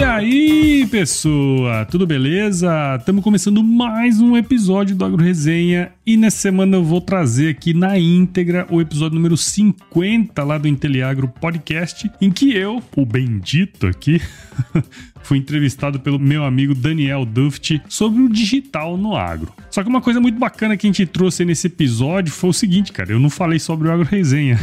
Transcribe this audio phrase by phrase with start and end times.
[0.00, 2.96] E aí, pessoa, tudo beleza?
[2.98, 7.74] Estamos começando mais um episódio do Agro Resenha e nessa semana eu vou trazer aqui
[7.74, 13.86] na íntegra o episódio número 50 lá do Inteliagro Podcast, em que eu, o bendito
[13.86, 14.22] aqui,
[15.22, 19.52] fui entrevistado pelo meu amigo Daniel Duft sobre o digital no agro.
[19.70, 22.92] Só que uma coisa muito bacana que a gente trouxe nesse episódio foi o seguinte,
[22.92, 24.58] cara, eu não falei sobre o Agro Resenha.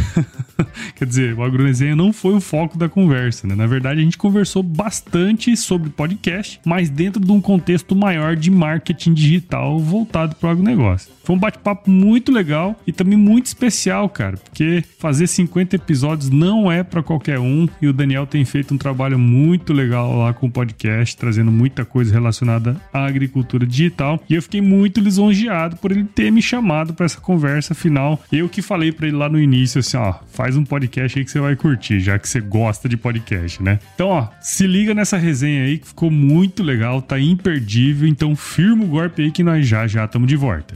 [0.96, 3.56] Quer dizer, o Agro Resenha não foi o foco da conversa, né?
[3.56, 8.52] Na verdade, a gente conversou bastante sobre podcast, mas dentro de um contexto maior de
[8.52, 11.12] marketing digital voltado para o agronegócio.
[11.24, 16.72] Foi um bate-papo muito legal e também muito especial, cara, porque fazer 50 episódios não
[16.72, 20.50] é para qualquer um e o Daniel tem feito um trabalho muito legal lá com
[20.58, 24.20] podcast, trazendo muita coisa relacionada à agricultura digital.
[24.28, 28.20] E eu fiquei muito lisonjeado por ele ter me chamado para essa conversa final.
[28.32, 31.30] Eu que falei para ele lá no início assim, ó, faz um podcast aí que
[31.30, 33.80] você vai curtir, já que você gosta de podcast, né?
[33.94, 38.84] Então, ó, se liga nessa resenha aí que ficou muito legal, tá imperdível, então firma
[38.84, 40.76] o golpe aí que nós já já estamos de volta.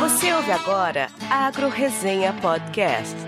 [0.00, 3.27] Você ouve agora Agro Resenha Podcast.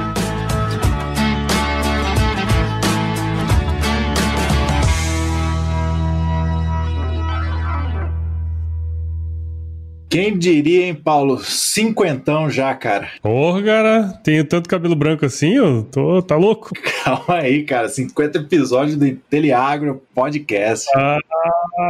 [10.11, 11.39] Quem diria, hein, Paulo?
[11.41, 13.07] Cinquentão já, cara.
[13.21, 16.71] Porra, cara, tenho tanto cabelo branco assim, eu tô, tá louco?
[17.05, 17.87] Calma aí, cara.
[17.87, 20.89] 50 episódios do Inteliagro Podcast.
[20.97, 21.17] Ah,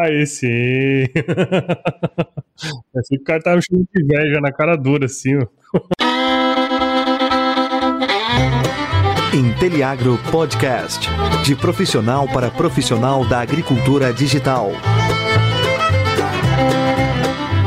[0.03, 1.07] aí sim.
[2.93, 5.47] Pensei que o cara tava me chamando de inveja na cara dura, assim, ó.
[9.33, 11.09] Inteliagro Podcast.
[11.43, 14.73] De profissional para profissional da agricultura digital.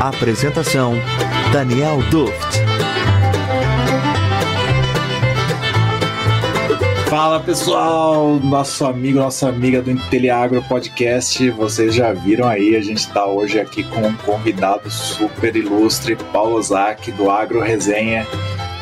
[0.07, 0.93] Apresentação:
[1.51, 2.35] Daniel Duft.
[7.09, 12.99] Fala pessoal, nosso amigo, nossa amiga do Inteliagro Podcast, vocês já viram aí, a gente
[12.99, 18.27] está hoje aqui com um convidado super ilustre, Paulo Zac, do Agro Resenha.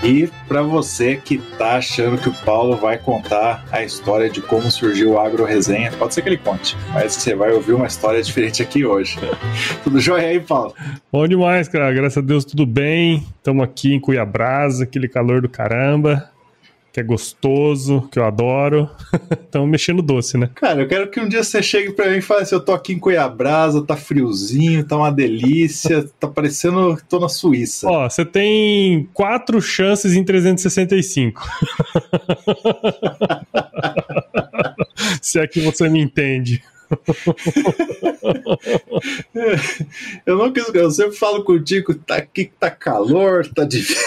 [0.03, 4.69] E para você que tá achando que o Paulo vai contar a história de como
[4.69, 8.21] surgiu o Agro Resenha, pode ser que ele conte, mas você vai ouvir uma história
[8.21, 9.17] diferente aqui hoje.
[9.81, 10.75] tudo jóia aí, Paulo?
[11.09, 11.93] Bom demais, cara.
[11.93, 13.25] Graças a Deus tudo bem.
[13.37, 16.32] Estamos aqui em Cuiabrás, aquele calor do caramba
[16.93, 18.87] que é gostoso, que eu adoro.
[19.33, 20.51] Estamos mexendo doce, né?
[20.53, 22.71] Cara, eu quero que um dia você chegue para mim e fale assim: eu tô
[22.71, 27.89] aqui em Cuiabrasa, tá friozinho, tá uma delícia, tá parecendo que tô na Suíça.
[27.89, 31.41] Ó, você tem quatro chances em 365.
[35.21, 36.61] Se é que você me entende.
[40.25, 44.03] eu não quis, eu sempre falo contigo, tá aqui tá calor, tá difícil.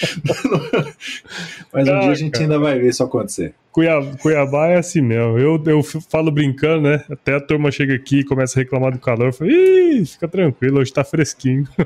[1.72, 3.54] Mas um dia a gente ainda vai ver isso acontecer.
[3.72, 5.38] Cuiabá, Cuiabá é assim mesmo.
[5.38, 7.04] Eu, eu falo brincando, né?
[7.10, 9.28] Até a turma chega aqui e começa a reclamar do calor.
[9.28, 11.68] Eu falo, Ih, fica tranquilo, hoje tá fresquinho.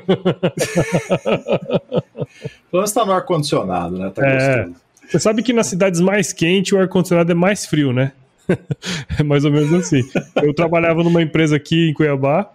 [2.71, 4.09] Pelo menos tá no ar-condicionado, né?
[4.09, 4.67] Tá é.
[5.07, 8.11] Você sabe que nas cidades mais quentes o ar-condicionado é mais frio, né?
[9.19, 10.01] é mais ou menos assim.
[10.41, 12.49] Eu trabalhava numa empresa aqui em Cuiabá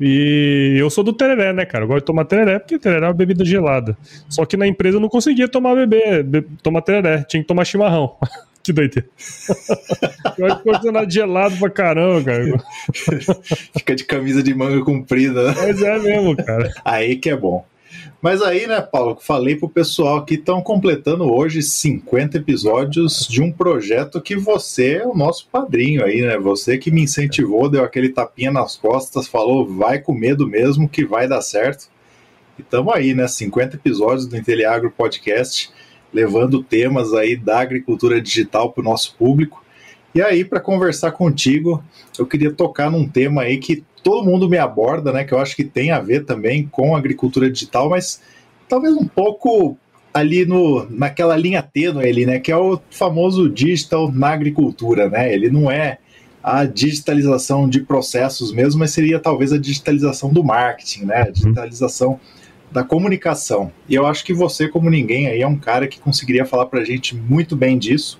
[0.00, 1.84] e eu sou do tereré, né, cara?
[1.84, 3.96] Eu gosto de tomar tereré porque tereré é uma bebida gelada.
[4.28, 7.64] Só que na empresa eu não conseguia tomar bebê, be tomar tereré, tinha que tomar
[7.64, 8.16] chimarrão.
[8.62, 9.08] que doideira.
[10.38, 12.64] Eu acho condicionado gelado pra caramba, cara.
[13.76, 15.54] Fica de camisa de manga comprida, né?
[15.56, 16.72] Mas é mesmo, cara.
[16.84, 17.64] Aí que é bom.
[18.20, 23.50] Mas aí, né, Paulo, falei pro pessoal que estão completando hoje 50 episódios de um
[23.50, 26.38] projeto que você é o nosso padrinho aí, né?
[26.38, 31.04] Você que me incentivou, deu aquele tapinha nas costas, falou, vai com medo mesmo que
[31.04, 31.88] vai dar certo.
[32.58, 33.26] E estamos aí, né?
[33.26, 35.70] 50 episódios do Inteliagro Podcast,
[36.12, 39.64] levando temas aí da agricultura digital para o nosso público.
[40.14, 41.82] E aí, para conversar contigo,
[42.18, 45.24] eu queria tocar num tema aí que todo mundo me aborda, né?
[45.24, 48.20] Que eu acho que tem a ver também com a agricultura digital, mas
[48.68, 49.76] talvez um pouco
[50.12, 52.38] ali no, naquela linha tênue ali, né?
[52.38, 55.32] Que é o famoso digital na agricultura, né?
[55.32, 55.98] Ele não é
[56.42, 61.22] a digitalização de processos mesmo, mas seria talvez a digitalização do marketing, né?
[61.22, 61.32] A uhum.
[61.32, 62.20] digitalização
[62.70, 63.70] da comunicação.
[63.88, 66.80] E eu acho que você, como ninguém, aí é um cara que conseguiria falar para
[66.80, 68.18] a gente muito bem disso.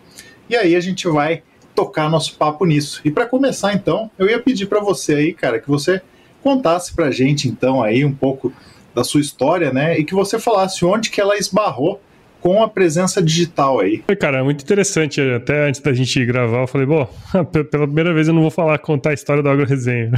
[0.49, 1.43] E aí a gente vai
[1.75, 3.01] tocar nosso papo nisso.
[3.05, 6.01] E para começar então, eu ia pedir para você aí, cara, que você
[6.43, 8.53] contasse pra gente então aí um pouco
[8.95, 9.99] da sua história, né?
[9.99, 12.01] E que você falasse onde que ela esbarrou
[12.43, 14.03] com a presença digital aí.
[14.19, 15.21] Cara, é muito interessante.
[15.21, 17.09] Até antes da gente gravar, eu falei, bom,
[17.71, 20.11] pela primeira vez eu não vou falar, contar a história do Agro Resenha.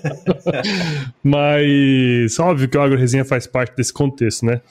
[1.22, 4.62] Mas óbvio que o Agro Resenha faz parte desse contexto, né?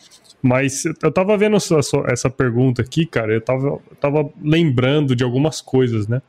[0.42, 1.78] Mas eu tava vendo essa,
[2.08, 6.22] essa pergunta aqui, cara, eu tava, tava lembrando de algumas coisas, né?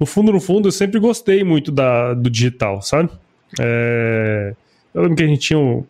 [0.00, 3.10] No fundo, no fundo, eu sempre gostei muito da, do digital, sabe?
[3.60, 4.54] É,
[4.92, 5.84] eu lembro que a gente tinha um,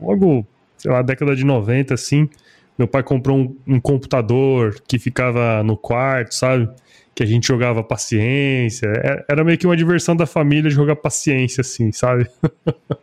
[0.00, 0.46] logo,
[0.78, 2.28] sei lá, década de 90, assim,
[2.78, 6.68] meu pai comprou um, um, computador que ficava no quarto, sabe?
[7.20, 8.86] Que a gente jogava paciência.
[8.86, 12.26] É, era meio que uma diversão da família jogar paciência, assim, sabe?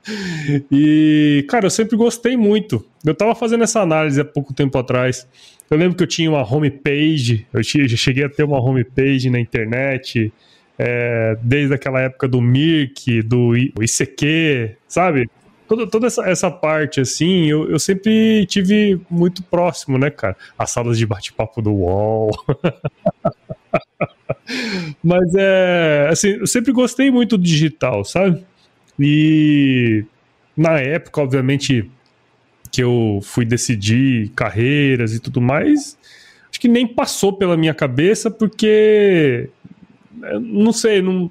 [0.71, 2.83] e, cara, eu sempre gostei muito.
[3.05, 5.27] Eu tava fazendo essa análise há pouco tempo atrás.
[5.69, 10.33] Eu lembro que eu tinha uma homepage, eu cheguei a ter uma homepage na internet,
[10.79, 15.29] é, desde aquela época do Mirk, do ICQ, sabe?
[15.67, 20.35] toda, toda essa, essa parte, assim, eu, eu sempre tive muito próximo, né, cara?
[20.57, 22.31] As salas de bate-papo do UOL.
[25.03, 26.07] Mas é.
[26.11, 28.43] Assim, eu sempre gostei muito do digital, sabe?
[28.99, 30.03] E
[30.55, 31.89] na época, obviamente,
[32.71, 35.97] que eu fui decidir carreiras e tudo mais,
[36.49, 39.49] acho que nem passou pela minha cabeça, porque.
[40.41, 41.29] Não sei, não.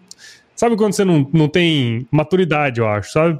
[0.54, 3.38] Sabe quando você não, não tem maturidade, eu acho, sabe?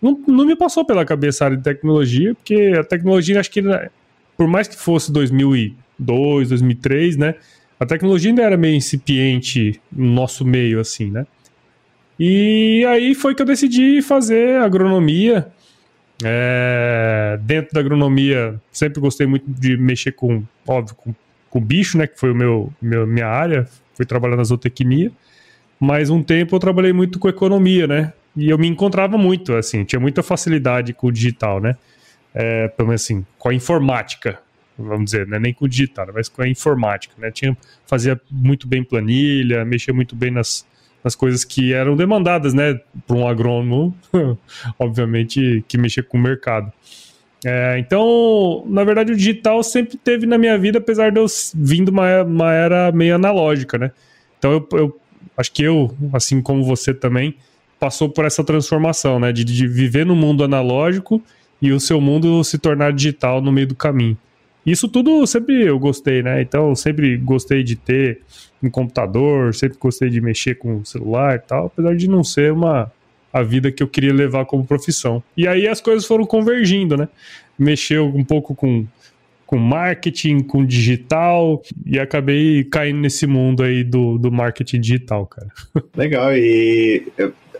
[0.00, 3.62] não, não me passou pela cabeça a área de tecnologia, porque a tecnologia, acho que
[4.36, 7.34] por mais que fosse 2002, 2003, né?
[7.78, 11.26] A tecnologia ainda era meio incipiente no nosso meio, assim, né?
[12.18, 15.48] E aí foi que eu decidi fazer agronomia.
[16.24, 21.14] É, dentro da agronomia, sempre gostei muito de mexer com, óbvio, com,
[21.50, 22.06] com bicho, né?
[22.06, 23.68] Que foi o meu, meu minha área.
[23.94, 25.12] Fui trabalhar na zootecnia.
[25.78, 28.12] Mas um tempo eu trabalhei muito com economia, né?
[28.34, 31.76] E eu me encontrava muito, assim, tinha muita facilidade com o digital, né?
[32.34, 34.38] É, pelo menos assim, com a informática,
[34.78, 35.38] vamos dizer, né?
[35.38, 37.30] nem com o digital, mas com a informática, né?
[37.30, 37.56] Tinha,
[37.86, 40.66] fazia muito bem planilha, mexia muito bem nas,
[41.02, 42.80] nas coisas que eram demandadas, né?
[43.06, 43.96] Para um agrônomo,
[44.78, 46.72] obviamente, que mexia com o mercado.
[47.44, 51.90] É, então, na verdade, o digital sempre teve na minda vida, apesar de eu vindo
[51.90, 53.92] uma, uma era meio analógica, né?
[54.38, 55.00] Então, eu, eu
[55.36, 57.36] acho que eu, assim como você também,
[57.78, 59.32] passou por essa transformação, né?
[59.32, 61.22] De, de, viver no mundo analógico
[61.60, 64.16] e o seu mundo se tornar digital no meio do caminho.
[64.66, 66.42] Isso tudo sempre eu gostei, né?
[66.42, 68.20] Então, sempre gostei de ter
[68.60, 72.52] um computador, sempre gostei de mexer com o celular e tal, apesar de não ser
[72.52, 72.90] uma
[73.32, 75.22] a vida que eu queria levar como profissão.
[75.36, 77.08] E aí as coisas foram convergindo, né?
[77.58, 78.86] Mexeu um pouco com
[79.46, 85.46] com marketing, com digital, e acabei caindo nesse mundo aí do, do marketing digital, cara.
[85.96, 87.06] Legal, e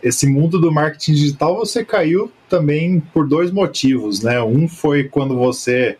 [0.03, 4.41] esse mundo do marketing digital você caiu também por dois motivos, né?
[4.41, 5.97] Um foi quando você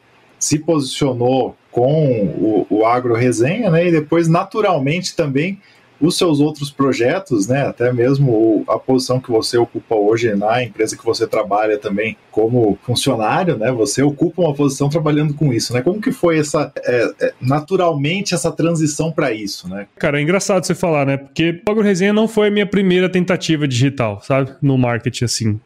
[0.48, 3.88] se posicionou com o, o Agro Resenha, né?
[3.88, 5.60] E depois, naturalmente, também
[6.00, 10.96] os seus outros projetos, né, até mesmo a posição que você ocupa hoje na empresa
[10.96, 15.82] que você trabalha também como funcionário, né, você ocupa uma posição trabalhando com isso, né?
[15.82, 19.88] Como que foi essa é, é, naturalmente essa transição para isso, né?
[19.98, 21.18] Cara, é engraçado você falar, né?
[21.18, 25.60] Porque o Resenha não foi a minha primeira tentativa digital, sabe, no marketing assim.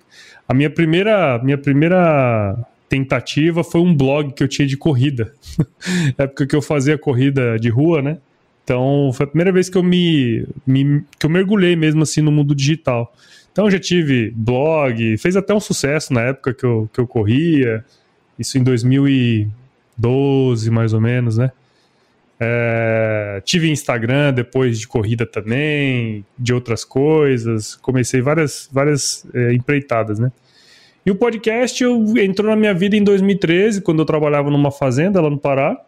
[0.48, 2.58] A minha primeira, minha primeira
[2.92, 5.34] tentativa foi um blog que eu tinha de corrida.
[6.18, 8.18] época que eu fazia corrida de rua, né?
[8.66, 12.32] Então, foi a primeira vez que eu me, me, que eu mergulhei mesmo assim no
[12.32, 13.14] mundo digital.
[13.50, 17.84] Então, já tive blog, fez até um sucesso na época que eu, que eu corria,
[18.38, 21.52] isso em 2012, mais ou menos, né?
[22.38, 30.20] É, tive Instagram depois de corrida também, de outras coisas, comecei várias, várias é, empreitadas,
[30.20, 30.32] né?
[31.06, 35.20] E o podcast eu, entrou na minha vida em 2013, quando eu trabalhava numa fazenda
[35.20, 35.80] lá no Pará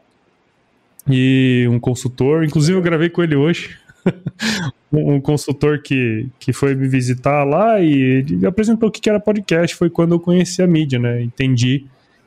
[1.08, 2.43] e um consultor.
[2.43, 3.77] Inclusive, eu gravei com ele hoje.
[4.91, 9.75] um consultor que, que foi me visitar lá e ele apresentou o que era podcast.
[9.75, 11.22] Foi quando eu conheci a mídia, né?
[11.22, 11.86] Entendi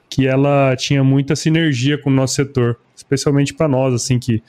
[0.09, 4.43] que ela tinha muita sinergia com o nosso setor, especialmente para nós, assim, que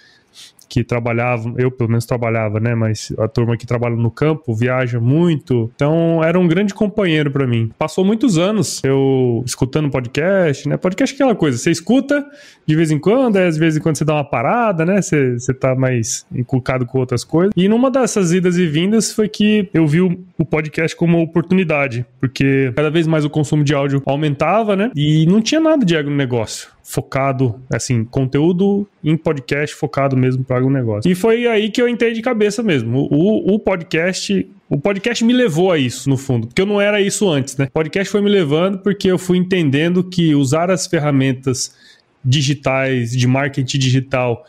[0.68, 2.76] que trabalhavam, eu pelo menos trabalhava, né?
[2.76, 5.72] Mas a turma que trabalha no campo viaja muito.
[5.76, 7.72] Então era um grande companheiro para mim.
[7.78, 10.78] Passou muitos anos eu escutando podcast, né?
[10.78, 12.26] Podcast é aquela coisa, você escuta
[12.66, 15.02] de vez em quando, às vezes quando você dá uma parada, né?
[15.02, 17.54] Você, você tá mais inculcado com outras coisas.
[17.56, 21.24] E numa dessas idas e vindas foi que eu vi o, o podcast como uma
[21.24, 24.92] oportunidade, porque cada vez mais o consumo de áudio aumentava, né?
[24.96, 30.70] E não tinha nada de agronegócio focado, assim, conteúdo em podcast focado mesmo para algum
[30.70, 31.12] negócio.
[31.12, 33.10] E foi aí que eu entrei de cabeça mesmo.
[33.12, 37.02] O, o podcast, o podcast me levou a isso, no fundo, porque eu não era
[37.02, 37.66] isso antes, né?
[37.66, 41.76] O podcast foi me levando porque eu fui entendendo que usar as ferramentas
[42.24, 44.46] digitais de marketing digital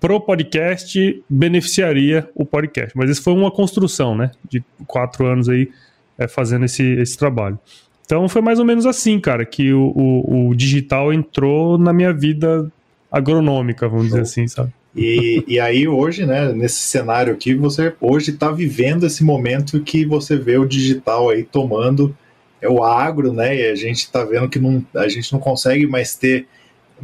[0.00, 2.96] pro podcast beneficiaria o podcast.
[2.96, 4.30] Mas isso foi uma construção, né?
[4.48, 5.68] De quatro anos aí
[6.16, 7.58] é, fazendo esse, esse trabalho.
[8.04, 12.12] Então foi mais ou menos assim, cara, que o, o, o digital entrou na minha
[12.12, 12.70] vida
[13.10, 14.18] agronômica, vamos Show.
[14.18, 14.72] dizer assim, sabe?
[14.96, 20.04] E, e aí hoje, né, nesse cenário aqui, você hoje está vivendo esse momento que
[20.04, 22.16] você vê o digital aí tomando
[22.60, 23.56] é o agro, né?
[23.56, 26.46] E a gente está vendo que não, a gente não consegue mais ter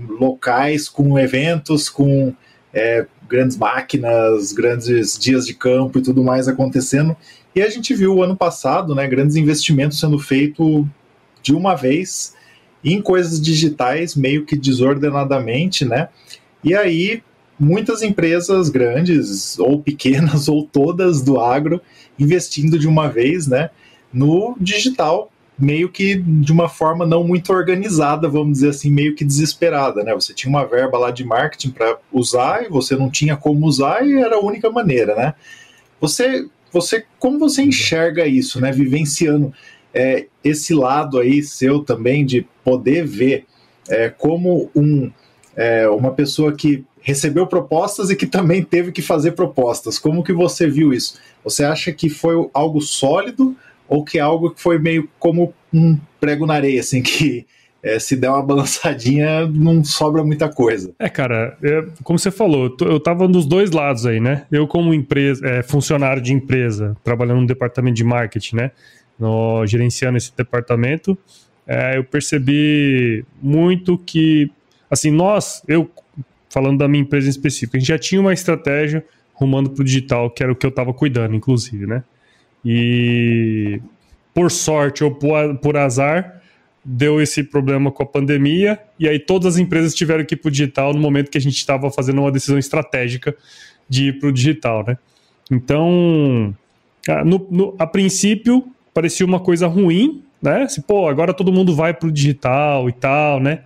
[0.08, 2.32] locais com eventos, com
[2.72, 7.16] é, grandes máquinas, grandes dias de campo e tudo mais acontecendo.
[7.54, 10.84] E a gente viu ano passado, né, grandes investimentos sendo feitos
[11.42, 12.34] de uma vez
[12.84, 16.08] em coisas digitais, meio que desordenadamente, né?
[16.62, 17.22] E aí
[17.58, 21.80] muitas empresas grandes ou pequenas ou todas do agro
[22.18, 23.70] investindo de uma vez, né,
[24.12, 29.24] no digital, meio que de uma forma não muito organizada, vamos dizer assim, meio que
[29.24, 30.14] desesperada, né?
[30.14, 34.06] Você tinha uma verba lá de marketing para usar e você não tinha como usar
[34.06, 35.34] e era a única maneira, né?
[36.00, 38.70] Você você, como você enxerga isso, né?
[38.70, 39.52] Vivenciando
[39.92, 43.44] é, esse lado aí seu também de poder ver
[43.88, 45.10] é, como um,
[45.56, 49.98] é, uma pessoa que recebeu propostas e que também teve que fazer propostas.
[49.98, 51.18] Como que você viu isso?
[51.42, 53.56] Você acha que foi algo sólido
[53.90, 57.44] ou que é algo que foi meio como um prego na areia, assim, que
[57.82, 60.94] é, se der uma balançadinha, não sobra muita coisa.
[60.98, 64.46] É, cara, é, como você falou, eu tava nos dois lados aí, né?
[64.52, 68.70] Eu, como empresa, é, funcionário de empresa, trabalhando no departamento de marketing, né?
[69.18, 71.18] No, gerenciando esse departamento,
[71.66, 74.50] é, eu percebi muito que,
[74.90, 75.90] assim, nós, eu,
[76.48, 79.04] falando da minha empresa em específico, a gente já tinha uma estratégia
[79.34, 82.04] rumando pro digital, que era o que eu tava cuidando, inclusive, né?
[82.64, 83.80] E
[84.34, 86.40] por sorte ou por, azar,
[86.84, 90.48] deu esse problema com a pandemia, e aí todas as empresas tiveram que ir para
[90.48, 93.34] o digital no momento que a gente estava fazendo uma decisão estratégica
[93.88, 94.96] de ir para o digital, né?
[95.50, 96.54] Então,
[97.24, 98.64] no, no, a princípio,
[98.94, 100.68] parecia uma coisa ruim, né?
[100.68, 103.64] Se, pô, agora todo mundo vai para o digital e tal, né?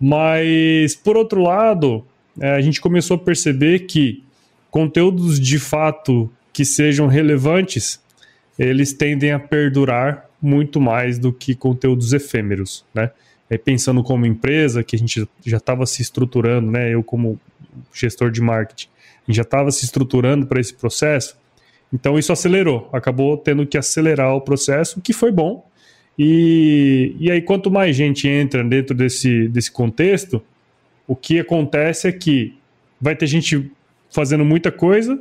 [0.00, 2.04] Mas, por outro lado,
[2.40, 4.24] é, a gente começou a perceber que
[4.70, 8.01] conteúdos de fato que sejam relevantes,
[8.64, 13.10] eles tendem a perdurar muito mais do que conteúdos efêmeros, né?
[13.48, 16.92] É, pensando como empresa, que a gente já estava se estruturando, né?
[16.92, 17.38] Eu como
[17.92, 21.36] gestor de marketing, a gente já estava se estruturando para esse processo,
[21.92, 25.66] então isso acelerou, acabou tendo que acelerar o processo, o que foi bom.
[26.18, 30.42] E, e aí, quanto mais gente entra dentro desse, desse contexto,
[31.06, 32.56] o que acontece é que
[33.00, 33.70] vai ter gente
[34.10, 35.18] fazendo muita coisa,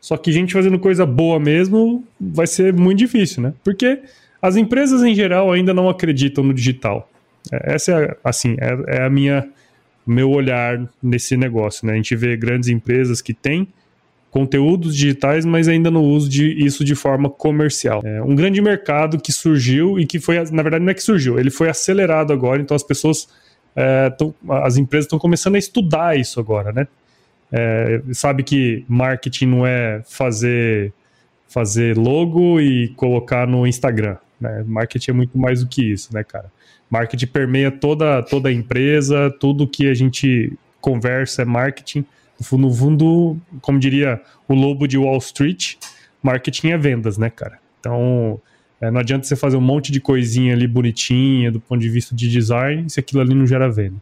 [0.00, 3.52] só que gente fazendo coisa boa mesmo vai ser muito difícil, né?
[3.64, 4.00] Porque
[4.40, 7.10] as empresas em geral ainda não acreditam no digital.
[7.52, 9.48] É, essa é, assim, é, é a minha
[10.06, 11.92] meu olhar nesse negócio, né?
[11.92, 13.68] A gente vê grandes empresas que têm
[14.30, 18.00] conteúdos digitais, mas ainda não usam de, isso de forma comercial.
[18.04, 21.38] É um grande mercado que surgiu e que foi, na verdade, não é que surgiu,
[21.38, 23.28] ele foi acelerado agora, então as pessoas,
[23.76, 26.86] é, tão, as empresas estão começando a estudar isso agora, né?
[27.50, 30.92] É, sabe que marketing não é fazer
[31.48, 34.18] fazer logo e colocar no Instagram.
[34.38, 34.62] Né?
[34.66, 36.52] Marketing é muito mais do que isso, né, cara?
[36.90, 42.04] Marketing permeia toda, toda a empresa, tudo que a gente conversa é marketing.
[42.52, 45.74] No fundo, como diria o lobo de Wall Street,
[46.22, 47.58] marketing é vendas, né, cara?
[47.80, 48.40] Então,
[48.80, 52.14] é, não adianta você fazer um monte de coisinha ali bonitinha do ponto de vista
[52.14, 54.00] de design se aquilo ali não gera venda.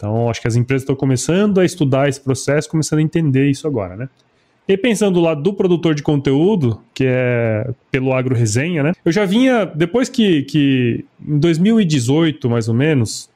[0.00, 3.68] Então, acho que as empresas estão começando a estudar esse processo, começando a entender isso
[3.68, 4.08] agora, né?
[4.66, 8.92] E pensando do lado do produtor de conteúdo, que é pelo Agro Resenha, né?
[9.04, 13.28] Eu já vinha, depois que, que em 2018, mais ou menos,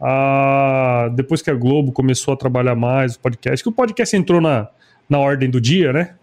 [0.00, 4.40] a, depois que a Globo começou a trabalhar mais o podcast, que o podcast entrou
[4.40, 4.66] na,
[5.08, 6.14] na ordem do dia, né?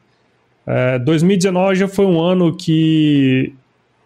[0.68, 3.54] É, 2019 já foi um ano que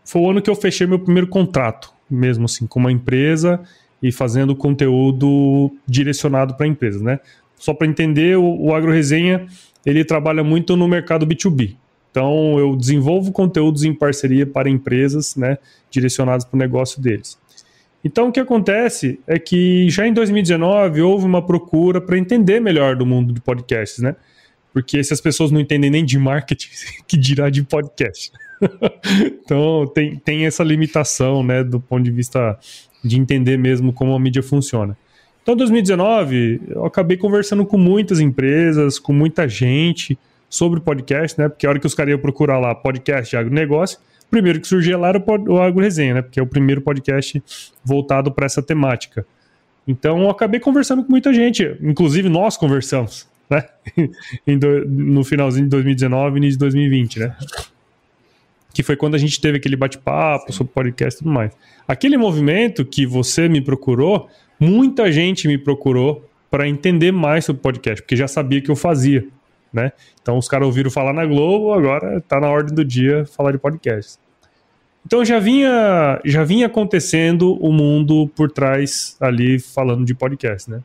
[0.06, 3.60] foi o ano que eu fechei meu primeiro contrato, mesmo assim, com uma empresa
[4.04, 7.22] e fazendo conteúdo direcionado para empresas, né?
[7.56, 9.48] Só para entender, o, o Agro Resenha
[9.86, 11.76] ele trabalha muito no mercado B2B.
[12.12, 15.58] Então, eu desenvolvo conteúdos em parceria para empresas, né,
[15.90, 17.40] direcionados para o negócio deles.
[18.04, 22.96] Então, o que acontece é que já em 2019 houve uma procura para entender melhor
[22.96, 24.16] do mundo de podcasts, né?
[24.74, 26.70] Porque se as pessoas não entendem nem de marketing,
[27.08, 28.32] que dirá de podcast.
[29.42, 32.60] então, tem, tem essa limitação, né, do ponto de vista
[33.04, 34.98] de entender mesmo como a mídia funciona.
[35.42, 40.18] Então, em 2019, eu acabei conversando com muitas empresas, com muita gente
[40.50, 41.50] sobre podcast, né?
[41.50, 44.68] Porque a hora que os caras iam procurar lá podcast de agronegócio, o primeiro que
[44.68, 46.22] surgia lá era o Agro Resenha, né?
[46.22, 47.44] Porque é o primeiro podcast
[47.84, 49.26] voltado para essa temática.
[49.86, 53.66] Então, eu acabei conversando com muita gente, inclusive nós conversamos, né?
[54.88, 57.36] no finalzinho de 2019 e início de 2020, né?
[58.74, 61.56] Que foi quando a gente teve aquele bate-papo sobre podcast e tudo mais.
[61.88, 64.28] Aquele movimento que você me procurou
[64.64, 69.28] muita gente me procurou para entender mais sobre podcast, porque já sabia que eu fazia,
[69.72, 69.92] né?
[70.22, 73.58] Então os caras ouviram falar na Globo, agora está na ordem do dia falar de
[73.58, 74.18] podcast.
[75.06, 80.82] Então já vinha, já vinha acontecendo o mundo por trás ali falando de podcast, né?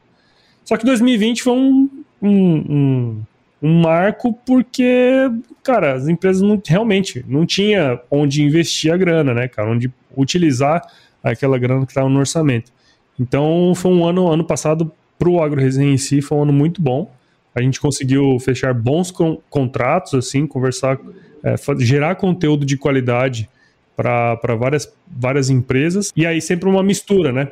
[0.65, 1.89] Só que 2020 foi um,
[2.21, 3.23] um, um,
[3.63, 5.31] um marco porque,
[5.63, 9.71] cara, as empresas não, realmente não tinha onde investir a grana, né, cara?
[9.71, 10.83] Onde utilizar
[11.23, 12.73] aquela grana que estava no orçamento.
[13.19, 16.81] Então foi um ano, ano passado, para o AgroResenha em si, foi um ano muito
[16.81, 17.11] bom.
[17.55, 20.97] A gente conseguiu fechar bons con contratos, assim, conversar,
[21.43, 23.49] é, gerar conteúdo de qualidade
[23.97, 26.13] para várias, várias empresas.
[26.15, 27.51] E aí sempre uma mistura, né?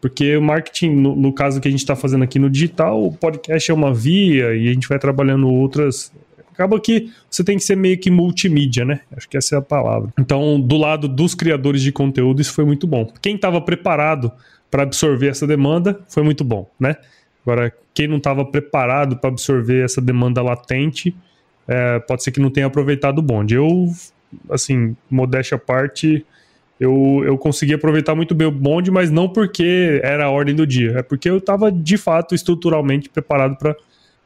[0.00, 3.12] Porque o marketing, no, no caso que a gente está fazendo aqui no digital, o
[3.12, 6.12] podcast é uma via e a gente vai trabalhando outras.
[6.52, 9.00] Acaba que você tem que ser meio que multimídia, né?
[9.16, 10.12] Acho que essa é a palavra.
[10.18, 13.12] Então, do lado dos criadores de conteúdo, isso foi muito bom.
[13.20, 14.32] Quem estava preparado
[14.70, 16.96] para absorver essa demanda, foi muito bom, né?
[17.42, 21.16] Agora, quem não estava preparado para absorver essa demanda latente,
[21.66, 23.54] é, pode ser que não tenha aproveitado o bonde.
[23.54, 23.90] Eu,
[24.50, 26.24] assim, modéstia à parte,
[26.80, 30.66] eu, eu consegui aproveitar muito bem o bonde, mas não porque era a ordem do
[30.66, 33.76] dia, é porque eu estava, de fato, estruturalmente preparado para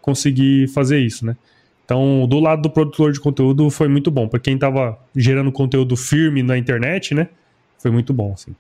[0.01, 1.37] conseguir fazer isso, né?
[1.85, 4.29] Então, do lado do produtor de conteúdo, foi muito bom.
[4.29, 7.29] Para quem estava gerando conteúdo firme na internet, né?
[7.79, 8.55] Foi muito bom, assim.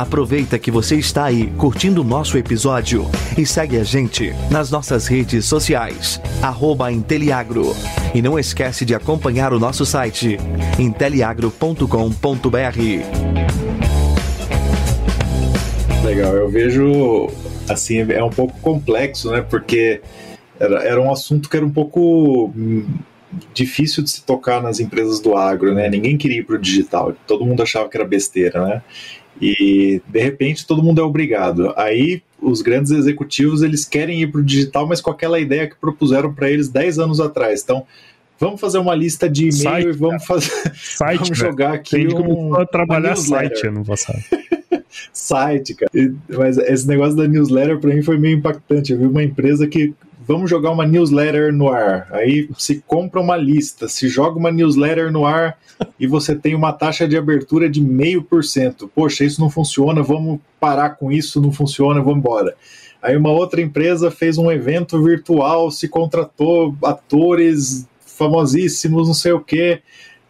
[0.00, 3.04] Aproveita que você está aí curtindo o nosso episódio
[3.36, 7.76] e segue a gente nas nossas redes sociais, arroba Inteliagro.
[8.14, 10.38] E não esquece de acompanhar o nosso site,
[10.78, 11.84] inteliagro.com.br.
[16.02, 17.28] Legal, eu vejo
[17.68, 19.42] assim, é um pouco complexo, né?
[19.42, 20.00] Porque
[20.58, 22.86] era, era um assunto que era um pouco hum,
[23.52, 25.90] difícil de se tocar nas empresas do agro, né?
[25.90, 28.82] Ninguém queria ir para o digital, todo mundo achava que era besteira, né?
[29.40, 31.72] E de repente todo mundo é obrigado.
[31.76, 35.76] Aí os grandes executivos eles querem ir para o digital, mas com aquela ideia que
[35.76, 37.62] propuseram para eles 10 anos atrás.
[37.62, 37.86] Então,
[38.38, 42.54] vamos fazer uma lista de e-mail e vamos fazer site, vamos jogar aqui Tem um,
[42.54, 44.22] a trabalhar site ano passado.
[45.12, 45.90] site, cara.
[46.28, 48.92] Mas esse negócio da newsletter para mim foi meio impactante.
[48.92, 49.94] Eu vi uma empresa que
[50.32, 52.06] vamos jogar uma newsletter no ar.
[52.12, 55.58] Aí se compra uma lista, se joga uma newsletter no ar
[55.98, 58.88] e você tem uma taxa de abertura de meio por cento.
[58.94, 62.54] Poxa, isso não funciona, vamos parar com isso, não funciona, vamos embora.
[63.02, 69.40] Aí uma outra empresa fez um evento virtual, se contratou atores famosíssimos, não sei o
[69.40, 69.82] quê.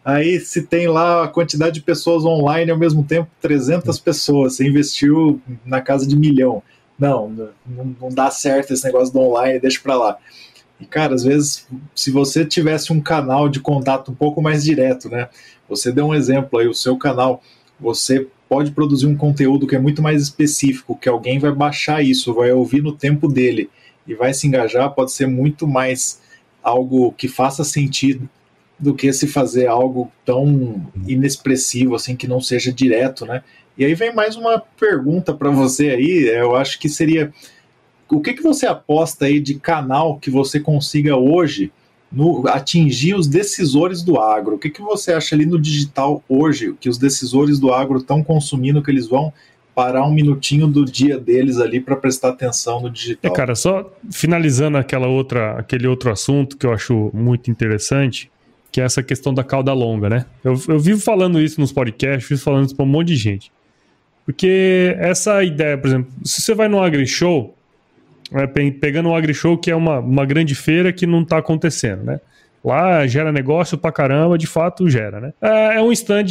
[0.03, 4.67] Aí se tem lá a quantidade de pessoas online ao mesmo tempo, 300 pessoas, você
[4.67, 6.63] investiu na casa de milhão
[7.01, 10.17] não, não, não dá certo esse negócio do online, deixa para lá.
[10.79, 15.09] E, cara, às vezes, se você tivesse um canal de contato um pouco mais direto,
[15.09, 15.27] né?
[15.67, 17.41] Você deu um exemplo aí, o seu canal,
[17.79, 22.33] você pode produzir um conteúdo que é muito mais específico, que alguém vai baixar isso,
[22.33, 23.69] vai ouvir no tempo dele
[24.05, 26.21] e vai se engajar, pode ser muito mais
[26.61, 28.29] algo que faça sentido
[28.81, 33.43] do que se fazer algo tão inexpressivo assim que não seja direto, né?
[33.77, 37.31] E aí vem mais uma pergunta para você aí, eu acho que seria
[38.09, 41.71] o que, que você aposta aí de canal que você consiga hoje
[42.11, 44.55] no, atingir os decisores do agro?
[44.55, 48.21] O que, que você acha ali no digital hoje que os decisores do agro estão
[48.21, 49.31] consumindo, que eles vão
[49.73, 53.31] parar um minutinho do dia deles ali para prestar atenção no digital?
[53.31, 58.29] É, cara, só finalizando aquela outra, aquele outro assunto que eu acho muito interessante,
[58.71, 60.25] que é essa questão da cauda longa, né?
[60.43, 63.51] Eu, eu vivo falando isso nos podcasts, falando isso para um monte de gente.
[64.25, 67.53] Porque essa ideia, por exemplo, se você vai no AgriShow,
[68.31, 72.19] né, pegando o AgriShow, que é uma, uma grande feira que não está acontecendo, né?
[72.63, 75.33] Lá gera negócio pra caramba, de fato gera, né?
[75.41, 76.25] É, é um stand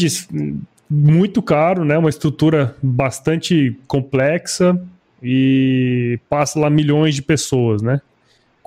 [0.89, 1.99] muito caro, né?
[1.99, 4.81] Uma estrutura bastante complexa
[5.23, 8.01] e passa lá milhões de pessoas, né?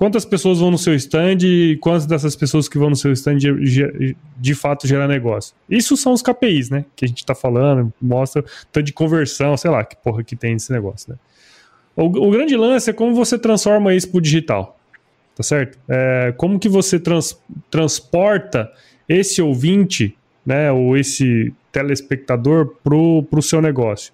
[0.03, 3.37] Quantas pessoas vão no seu stand e quantas dessas pessoas que vão no seu stand
[3.37, 5.55] de, de fato geram negócio.
[5.69, 6.83] Isso são os KPIs, né?
[6.93, 10.55] Que a gente está falando, mostra tanto de conversão, sei lá, que porra que tem
[10.55, 11.17] esse negócio, né?
[11.95, 14.77] O, o grande lance é como você transforma isso para o digital,
[15.37, 15.79] tá certo?
[15.87, 18.69] É, como que você trans, transporta
[19.07, 24.11] esse ouvinte né, ou esse telespectador pro, pro seu negócio.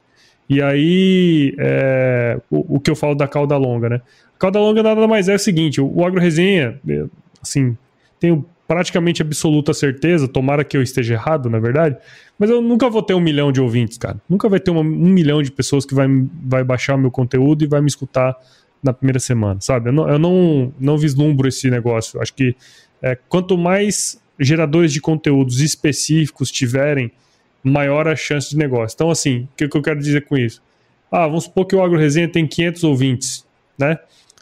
[0.47, 4.02] E aí, é, o, o, que eu falo da cauda longa, né?
[4.39, 7.06] Cauda longa nada mais é o seguinte, o, o Agro Resenha, é,
[7.41, 7.78] assim,
[8.19, 11.97] tenho praticamente absoluta certeza, tomara que eu esteja errado, na verdade,
[12.38, 14.21] mas eu nunca vou ter um milhão de ouvintes, cara.
[14.30, 16.08] Nunca vai ter uma, um milhão de pessoas que vai,
[16.43, 18.38] vai baixar meu conteúdo e vai me escutar
[18.82, 19.89] na primeira semana, sabe?
[19.89, 22.21] Eu não, eu não, não vislumbro esse negócio.
[22.21, 22.56] Acho que
[23.02, 27.12] é, quanto mais geradores de conteúdos específicos tiverem,
[27.63, 28.95] maior a chance de negócio.
[28.95, 30.62] Então, assim, o que, que eu quero dizer com isso?
[31.12, 33.45] Ah, vamos supor que o Agro Resenha tem 500 ouvintes,
[33.78, 33.97] né?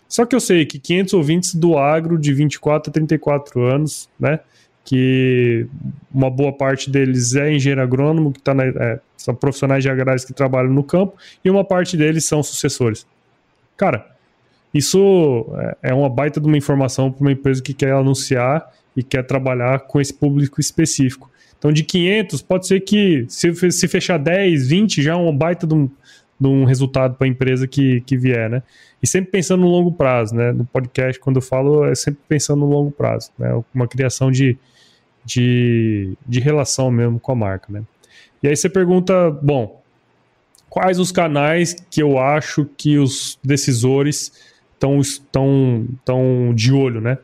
[0.08, 4.40] Só que eu sei que 500 ouvintes do agro de 24 a 34 anos, né?
[4.86, 5.68] Que
[6.14, 10.24] uma boa parte deles é engenheiro agrônomo, que tá na, é, são profissionais de agrários
[10.24, 13.06] que trabalham no campo, e uma parte deles são sucessores.
[13.76, 14.08] Cara,
[14.74, 15.46] isso
[15.82, 19.24] é, é uma baita de uma informação para uma empresa que quer anunciar e quer
[19.24, 21.30] trabalhar com esse público específico.
[21.58, 25.66] Então, de 500, pode ser que se, se fechar 10, 20, já é uma baita
[25.66, 25.90] de um,
[26.40, 28.64] de um resultado para a empresa que, que vier, né?
[29.02, 30.52] E sempre pensando no longo prazo, né?
[30.52, 33.62] No podcast, quando eu falo, é sempre pensando no longo prazo, né?
[33.74, 34.58] Uma criação de,
[35.26, 37.84] de, de relação mesmo com a marca, né?
[38.42, 39.82] E aí você pergunta, bom,
[40.70, 44.32] quais os canais que eu acho que os decisores
[44.74, 47.18] estão tão, tão de olho, né?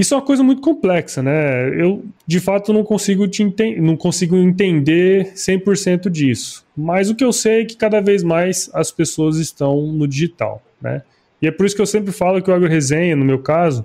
[0.00, 1.78] Isso é uma coisa muito complexa, né?
[1.78, 3.44] Eu, de fato, não consigo, te
[3.78, 6.64] não consigo entender 100% disso.
[6.74, 10.62] Mas o que eu sei é que cada vez mais as pessoas estão no digital,
[10.80, 11.02] né?
[11.42, 13.84] E é por isso que eu sempre falo que o AgroResenha, no meu caso,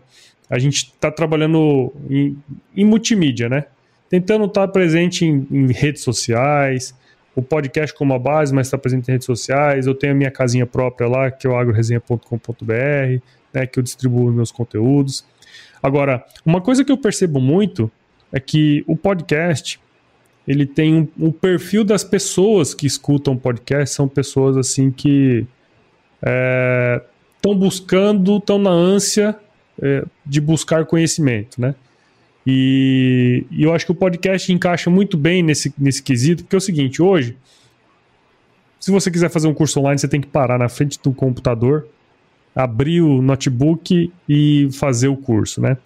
[0.49, 2.37] a gente está trabalhando em,
[2.73, 3.65] em, multimídia, né?
[4.09, 6.95] Tentando estar tá presente em, em, redes sociais,
[7.35, 9.85] o podcast como a base, mas está presente em redes sociais.
[9.85, 13.21] Eu tenho a minha casinha própria lá, que é o agroresenha.com.br,
[13.53, 15.25] né, que eu distribuo meus conteúdos.
[15.85, 17.91] Agora, uma coisa que eu percebo muito
[18.33, 19.79] é que o podcast
[20.47, 25.45] ele tem um, um perfil das pessoas que escutam podcast são pessoas assim que
[26.17, 29.35] estão é, buscando, estão na ânsia
[29.79, 31.75] é, de buscar conhecimento, né?
[32.47, 36.57] E, e, eu acho que o podcast encaixa muito bem nesse, nesse quesito, porque é
[36.57, 37.37] o seguinte, hoje,
[38.79, 41.87] se você quiser fazer um curso online, você tem que parar na frente do computador,
[42.55, 45.77] abrir o notebook e fazer o curso, né?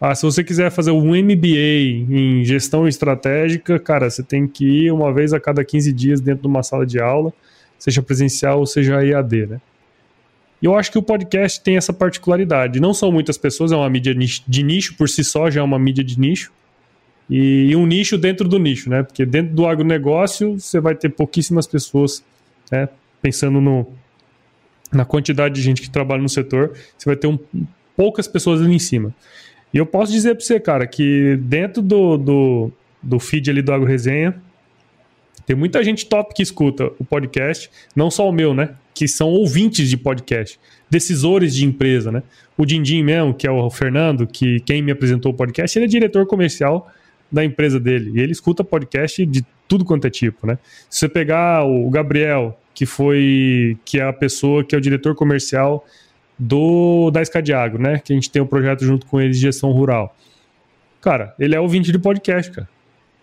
[0.00, 4.92] Ah, se você quiser fazer um MBA em gestão estratégica, cara, você tem que ir
[4.92, 7.32] uma vez a cada 15 dias dentro de uma sala de aula,
[7.78, 9.60] seja presencial ou seja EAD, né?
[10.60, 12.80] E eu acho que o podcast tem essa particularidade.
[12.80, 15.78] Não são muitas pessoas, é uma mídia de nicho, por si só já é uma
[15.78, 16.50] mídia de nicho.
[17.28, 19.02] E um nicho dentro do nicho, né?
[19.02, 22.24] Porque dentro do agronegócio você vai ter pouquíssimas pessoas,
[22.70, 22.88] né?
[23.20, 23.86] Pensando no,
[24.92, 27.38] na quantidade de gente que trabalha no setor, você vai ter um,
[27.96, 29.14] poucas pessoas ali em cima.
[29.72, 32.72] E eu posso dizer para você, cara, que dentro do, do,
[33.02, 34.40] do feed ali do Agro Resenha,
[35.46, 38.70] tem muita gente top que escuta o podcast, não só o meu, né?
[38.92, 40.58] Que são ouvintes de podcast,
[40.90, 42.22] decisores de empresa, né?
[42.56, 45.88] O Dindim mesmo, que é o Fernando, que quem me apresentou o podcast, ele é
[45.88, 46.90] diretor comercial
[47.30, 48.12] da empresa dele.
[48.14, 50.58] E ele escuta podcast de tudo quanto é tipo, né?
[50.90, 55.14] Se você pegar o Gabriel, que foi que é a pessoa que é o diretor
[55.14, 55.82] comercial
[56.38, 57.98] do da Escadiagro, né?
[57.98, 60.14] Que a gente tem um projeto junto com eles de gestão rural.
[61.00, 62.68] Cara, ele é ouvinte de podcast, cara.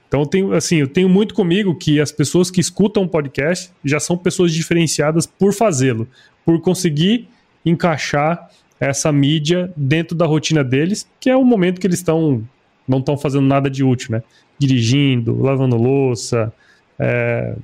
[0.08, 4.18] Então tenho, assim, eu tenho muito comigo que as pessoas que escutam podcast já são
[4.18, 6.08] pessoas diferenciadas por fazê-lo,
[6.44, 7.30] por conseguir
[7.64, 12.44] encaixar essa mídia dentro da rotina deles, que é o momento que eles estão
[12.88, 14.24] não estão fazendo nada de útil, né?
[14.58, 16.52] Dirigindo, lavando louça,
[16.98, 17.56] é,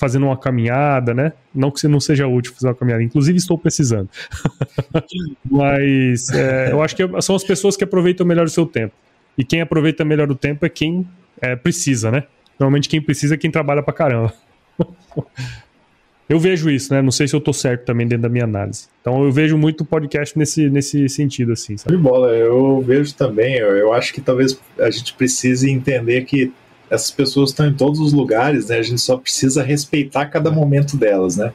[0.00, 1.34] fazendo uma caminhada, né?
[1.54, 4.08] Não que não seja útil fazer uma caminhada, inclusive estou precisando.
[5.44, 8.94] Mas é, eu acho que são as pessoas que aproveitam melhor o seu tempo.
[9.36, 11.06] E quem aproveita melhor o tempo é quem
[11.38, 12.24] é, precisa, né?
[12.58, 14.32] Normalmente quem precisa é quem trabalha pra caramba.
[16.30, 17.02] eu vejo isso, né?
[17.02, 18.88] Não sei se eu tô certo também dentro da minha análise.
[19.02, 21.94] Então eu vejo muito podcast nesse, nesse sentido, assim, sabe?
[21.94, 23.56] De bola, eu vejo também.
[23.56, 26.50] Eu, eu acho que talvez a gente precise entender que
[26.90, 28.78] essas pessoas estão em todos os lugares, né?
[28.78, 31.52] A gente só precisa respeitar cada momento delas, né?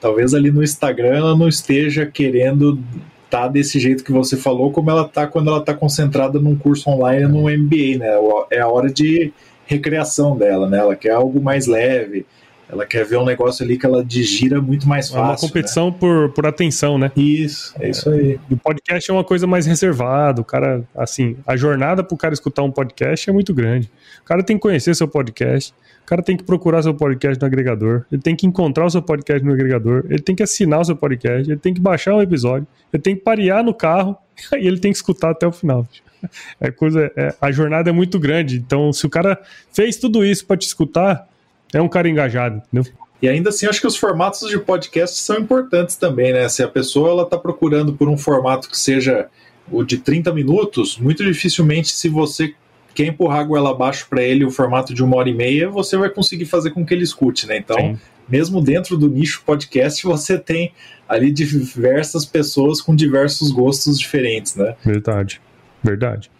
[0.00, 2.78] Talvez ali no Instagram ela não esteja querendo
[3.24, 6.56] estar tá desse jeito que você falou, como ela está quando ela está concentrada num
[6.56, 8.10] curso online no MBA, né?
[8.50, 9.32] É a hora de
[9.64, 10.78] recreação dela, né?
[10.78, 12.26] Ela quer algo mais leve,
[12.72, 15.20] Ela quer ver um negócio ali que ela digira muito mais fácil.
[15.20, 15.96] É uma competição né?
[16.00, 17.12] por, por atenção, né?
[17.14, 18.40] Isso, é isso aí.
[18.50, 20.40] O podcast é uma coisa mais reservada.
[20.40, 23.90] O cara, assim, a jornada pro cara escutar um podcast é muito grande.
[24.22, 25.74] O cara tem que conhecer seu podcast.
[26.02, 28.06] O cara tem que procurar seu podcast no agregador.
[28.10, 30.06] Ele tem que encontrar o seu podcast no agregador.
[30.08, 31.50] Ele tem que assinar o seu podcast.
[31.50, 32.66] Ele tem que baixar um episódio.
[32.90, 34.16] Ele tem que parear no carro.
[34.54, 35.86] E ele tem que escutar até o final.
[36.60, 38.56] É coisa, é, a jornada é muito grande.
[38.56, 39.36] Então, se o cara
[39.72, 41.26] fez tudo isso para te escutar,
[41.72, 42.92] é um cara engajado, entendeu?
[43.20, 46.48] E ainda assim, acho que os formatos de podcast são importantes também, né?
[46.48, 49.28] Se a pessoa ela está procurando por um formato que seja
[49.70, 52.52] o de 30 minutos, muito dificilmente, se você
[52.94, 55.96] quer empurrar a goela abaixo para ele o formato de uma hora e meia, você
[55.96, 57.56] vai conseguir fazer com que ele escute, né?
[57.56, 57.98] Então, Sim.
[58.28, 60.72] mesmo dentro do nicho podcast, você tem
[61.08, 64.74] ali diversas pessoas com diversos gostos diferentes, né?
[64.84, 65.40] Verdade,
[65.82, 66.30] verdade.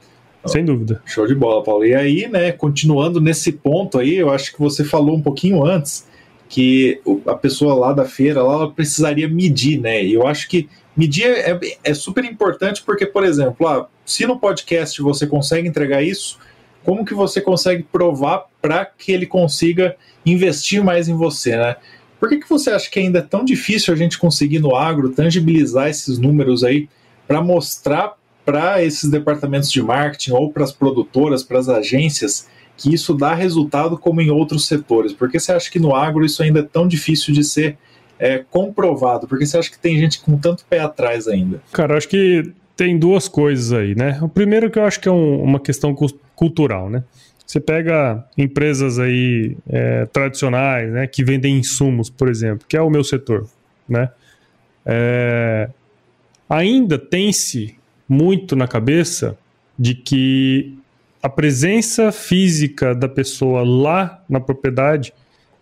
[0.47, 1.01] Sem dúvida.
[1.07, 1.85] Show de bola, Paulo.
[1.85, 6.07] E aí, né, continuando nesse ponto aí, eu acho que você falou um pouquinho antes
[6.49, 10.05] que a pessoa lá da feira lá precisaria medir, né?
[10.05, 14.39] E eu acho que medir é, é super importante porque, por exemplo, ah, se no
[14.39, 16.39] podcast você consegue entregar isso,
[16.85, 21.77] como que você consegue provar para que ele consiga investir mais em você, né?
[22.21, 25.11] Por que, que você acha que ainda é tão difícil a gente conseguir no agro
[25.11, 26.89] tangibilizar esses números aí
[27.27, 32.93] para mostrar para esses departamentos de marketing ou para as produtoras, para as agências, que
[32.93, 35.13] isso dá resultado como em outros setores?
[35.13, 37.77] Porque você acha que no agro isso ainda é tão difícil de ser
[38.19, 39.27] é, comprovado?
[39.27, 41.61] Porque você acha que tem gente com tanto pé atrás ainda?
[41.73, 44.19] Cara, acho que tem duas coisas aí, né?
[44.23, 45.95] O primeiro que eu acho que é um, uma questão
[46.35, 47.05] cultural, né?
[47.47, 52.89] Você pega empresas aí é, tradicionais, né, que vendem insumos, por exemplo, que é o
[52.89, 53.47] meu setor,
[53.87, 54.09] né?
[54.87, 55.69] É,
[56.49, 57.77] ainda tem-se
[58.13, 59.39] muito na cabeça
[59.79, 60.77] de que
[61.23, 65.15] a presença física da pessoa lá na propriedade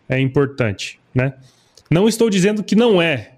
[0.09, 1.35] é importante, né?
[1.89, 3.35] Não estou dizendo que não é.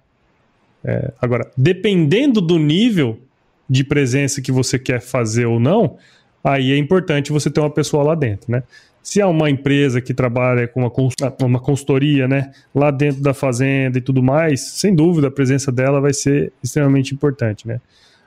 [0.82, 1.12] é.
[1.20, 3.20] Agora, dependendo do nível
[3.68, 5.98] de presença que você quer fazer ou não,
[6.42, 8.62] aí é importante você ter uma pessoa lá dentro, né?
[9.02, 10.92] Se é uma empresa que trabalha com uma,
[11.40, 16.00] uma consultoria, né, lá dentro da fazenda e tudo mais, sem dúvida a presença dela
[16.00, 17.80] vai ser extremamente importante, né?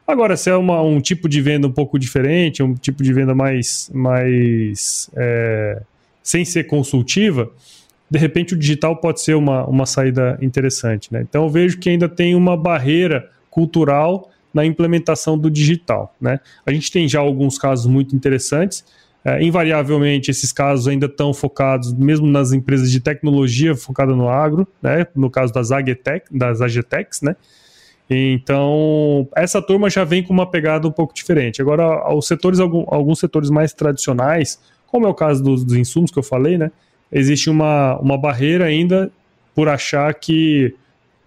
[0.08, 3.34] Agora, se é uma, um tipo de venda um pouco diferente, um tipo de venda
[3.34, 5.82] mais, mais é,
[6.22, 7.52] sem ser consultiva,
[8.10, 11.12] de repente o digital pode ser uma, uma saída interessante.
[11.12, 11.26] Né?
[11.28, 16.16] Então eu vejo que ainda tem uma barreira cultural na implementação do digital.
[16.22, 16.40] Né?
[16.66, 18.86] A gente tem já alguns casos muito interessantes.
[19.24, 24.68] É, invariavelmente, esses casos ainda estão focados, mesmo nas empresas de tecnologia focadas no agro,
[24.80, 25.08] né?
[25.16, 27.36] no caso das, Agetec, das Agetecs, né?
[28.10, 31.62] Então, essa turma já vem com uma pegada um pouco diferente.
[31.62, 36.20] Agora, os setores, alguns setores mais tradicionais, como é o caso dos, dos insumos que
[36.20, 36.72] eu falei, né?
[37.12, 39.12] Existe uma, uma barreira ainda
[39.56, 40.76] por achar que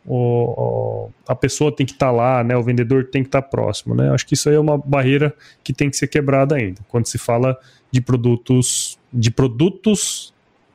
[0.06, 2.56] o, a pessoa tem que estar tá lá, né?
[2.56, 4.10] O vendedor tem que estar tá próximo, né?
[4.10, 7.18] Acho que isso aí é uma barreira que tem que ser quebrada ainda, quando se
[7.18, 7.58] fala
[7.90, 10.32] de produtos, de produtos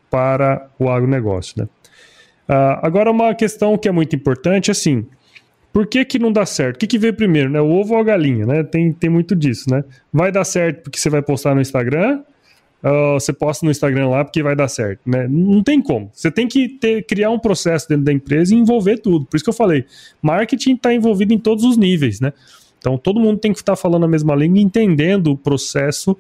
[0.09, 1.69] para o agronegócio, né?
[2.47, 5.05] Uh, agora, uma questão que é muito importante, assim,
[5.73, 6.75] por que, que não dá certo?
[6.75, 7.59] O que, que veio primeiro, né?
[7.59, 8.63] O ovo ou a galinha, né?
[8.63, 9.83] Tem, tem muito disso, né?
[10.13, 12.21] Vai dar certo porque você vai postar no Instagram,
[12.83, 15.27] uh, você posta no Instagram lá porque vai dar certo, né?
[15.27, 16.11] Não tem como.
[16.13, 19.25] Você tem que ter, criar um processo dentro da empresa e envolver tudo.
[19.25, 19.83] Por isso que eu falei,
[20.21, 22.31] marketing está envolvido em todos os níveis, né?
[22.77, 26.15] Então todo mundo tem que estar falando a mesma língua, entendendo o processo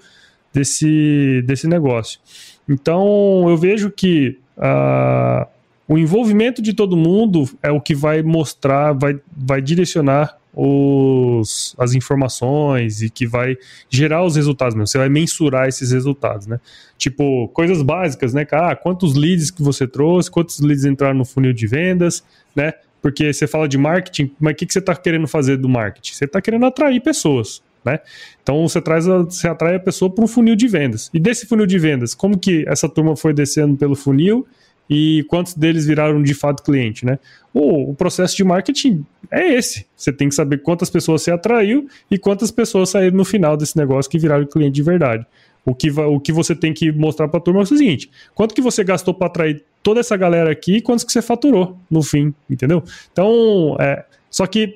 [0.51, 2.19] desse, desse negócio.
[2.67, 5.45] Então eu vejo que uh,
[5.87, 11.93] o envolvimento de todo mundo é o que vai mostrar, vai, vai direcionar os, as
[11.93, 13.57] informações e que vai
[13.89, 14.87] gerar os resultados mesmo.
[14.87, 16.59] Você vai mensurar esses resultados, né?
[16.97, 18.45] Tipo, coisas básicas, né?
[18.51, 22.23] Ah, quantos leads que você trouxe, quantos leads entraram no funil de vendas,
[22.55, 22.73] né?
[23.01, 26.13] Porque você fala de marketing, mas o que, que você está querendo fazer do marketing?
[26.13, 27.99] Você está querendo atrair pessoas, né?
[28.41, 31.09] Então você traz a, você atrai a pessoa para um funil de vendas.
[31.13, 34.47] E desse funil de vendas, como que essa turma foi descendo pelo funil
[34.89, 37.17] e quantos deles viraram de fato cliente, né?
[37.53, 39.85] O, o, processo de marketing é esse.
[39.95, 43.77] Você tem que saber quantas pessoas você atraiu e quantas pessoas saíram no final desse
[43.77, 45.25] negócio que viraram cliente de verdade.
[45.65, 48.53] O que, o que você tem que mostrar para a turma é o seguinte: quanto
[48.53, 52.01] que você gastou para atrair toda essa galera aqui e quantos que você faturou no
[52.01, 52.83] fim, entendeu?
[53.11, 54.75] Então, é, só que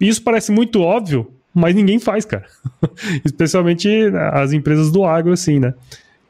[0.00, 2.46] isso parece muito óbvio, mas ninguém faz, cara.
[3.24, 3.88] Especialmente
[4.32, 5.74] as empresas do agro, assim, né?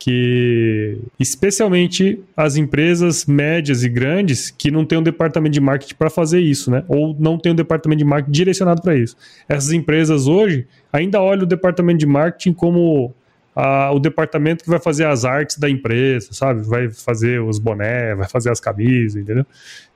[0.04, 6.10] Que especialmente as empresas médias e grandes que não têm um departamento de marketing para
[6.10, 6.84] fazer isso, né?
[6.88, 9.16] Ou não tem um departamento de marketing direcionado para isso.
[9.48, 13.14] Essas empresas hoje ainda olham o departamento de marketing como
[13.56, 16.60] a, o departamento que vai fazer as artes da empresa, sabe?
[16.68, 19.46] Vai fazer os bonés, vai fazer as camisas, entendeu?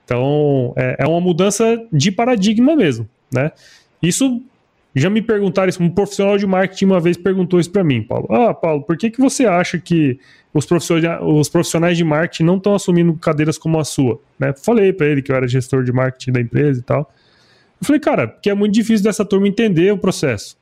[0.07, 3.53] Então, é, é uma mudança de paradigma mesmo, né?
[4.03, 4.43] Isso
[4.99, 8.27] já me perguntaram isso, um profissional de marketing uma vez perguntou isso para mim, Paulo.
[8.31, 10.19] Ah, Paulo, por que, que você acha que
[10.53, 14.21] os profissionais, os profissionais de marketing não estão assumindo cadeiras como a sua?
[14.39, 14.55] Né?
[14.57, 17.13] Falei para ele que eu era gestor de marketing da empresa e tal.
[17.81, 20.57] Eu falei, cara, porque é muito difícil dessa turma entender o processo.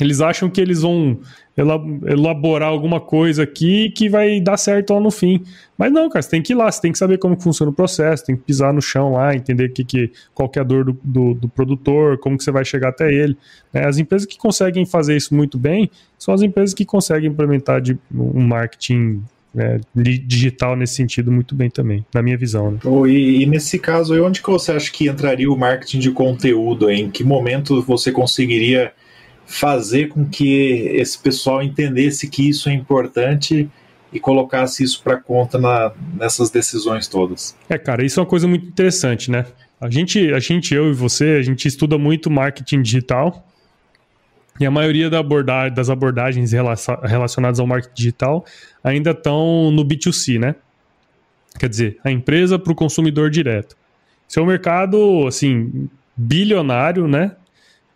[0.00, 1.18] Eles acham que eles vão
[1.56, 5.42] elaborar alguma coisa aqui que vai dar certo lá no fim.
[5.76, 7.74] Mas não, cara, você tem que ir lá, você tem que saber como funciona o
[7.74, 10.84] processo, tem que pisar no chão lá, entender que, que, qual que é a dor
[10.84, 13.36] do, do, do produtor, como que você vai chegar até ele.
[13.72, 13.86] Né?
[13.86, 17.98] As empresas que conseguem fazer isso muito bem são as empresas que conseguem implementar de,
[18.14, 19.22] um marketing
[19.54, 22.70] né, digital nesse sentido muito bem também, na minha visão.
[22.70, 22.78] Né?
[22.84, 26.90] Oh, e, e, nesse caso, onde que você acha que entraria o marketing de conteúdo?
[26.90, 28.92] Em que momento você conseguiria
[29.50, 33.68] fazer com que esse pessoal entendesse que isso é importante
[34.12, 37.56] e colocasse isso para conta na, nessas decisões todas.
[37.68, 39.44] É, cara, isso é uma coisa muito interessante, né?
[39.80, 43.44] A gente, a gente, eu e você, a gente estuda muito marketing digital
[44.60, 48.44] e a maioria da abordagem, das abordagens relacionadas ao marketing digital
[48.84, 50.54] ainda estão no B2C, né?
[51.58, 53.76] Quer dizer, a empresa para o consumidor direto.
[54.38, 57.32] Um mercado, assim, bilionário, né?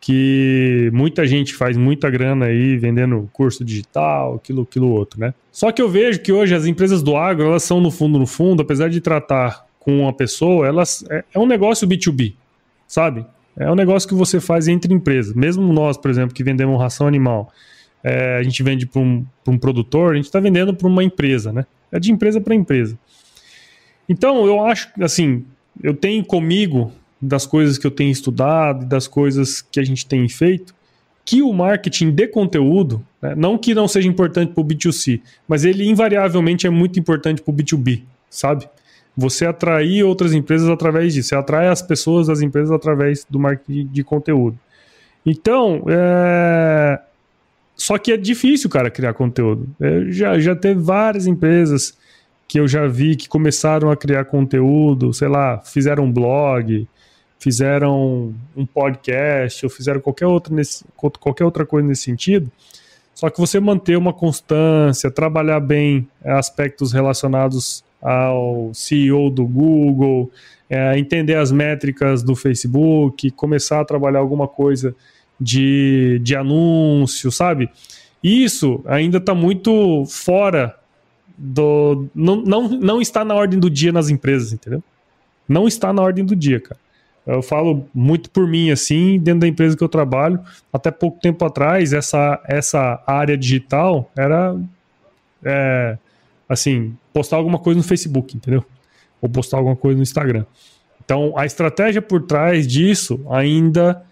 [0.04, 5.32] Que muita gente faz muita grana aí vendendo curso digital, aquilo, aquilo outro, né?
[5.50, 8.26] Só que eu vejo que hoje as empresas do agro, elas são no fundo, no
[8.26, 12.34] fundo, apesar de tratar com uma pessoa, elas é, é um negócio B2B,
[12.86, 13.24] sabe?
[13.56, 15.34] É um negócio que você faz entre empresas.
[15.34, 17.50] Mesmo nós, por exemplo, que vendemos ração animal,
[18.02, 21.50] é, a gente vende para um, um produtor, a gente está vendendo para uma empresa,
[21.50, 21.64] né?
[21.90, 22.98] É de empresa para empresa.
[24.06, 25.46] Então, eu acho, assim,
[25.82, 26.92] eu tenho comigo
[27.26, 30.74] das coisas que eu tenho estudado e das coisas que a gente tem feito,
[31.24, 35.64] que o marketing de conteúdo, né, não que não seja importante para o B2C, mas
[35.64, 38.68] ele invariavelmente é muito importante para o B2B, sabe?
[39.16, 43.86] Você atrair outras empresas através disso, você atrai as pessoas das empresas através do marketing
[43.86, 44.58] de conteúdo.
[45.24, 47.00] Então, é...
[47.74, 49.68] só que é difícil, cara, criar conteúdo.
[49.80, 51.96] Eu já, já teve várias empresas
[52.46, 56.86] que eu já vi que começaram a criar conteúdo, sei lá, fizeram um blog,
[57.44, 62.50] fizeram um podcast ou fizeram qualquer outra, nesse, qualquer outra coisa nesse sentido.
[63.14, 70.30] Só que você manter uma constância, trabalhar bem aspectos relacionados ao CEO do Google,
[70.70, 74.96] é, entender as métricas do Facebook, começar a trabalhar alguma coisa
[75.38, 77.68] de, de anúncio, sabe?
[78.22, 80.74] Isso ainda está muito fora
[81.36, 82.06] do.
[82.14, 84.82] Não, não, não está na ordem do dia nas empresas, entendeu?
[85.46, 86.80] Não está na ordem do dia, cara.
[87.26, 90.40] Eu falo muito por mim, assim, dentro da empresa que eu trabalho.
[90.72, 94.54] Até pouco tempo atrás, essa, essa área digital era,
[95.42, 95.96] é,
[96.48, 98.64] assim, postar alguma coisa no Facebook, entendeu?
[99.22, 100.44] Ou postar alguma coisa no Instagram.
[101.02, 104.02] Então, a estratégia por trás disso ainda,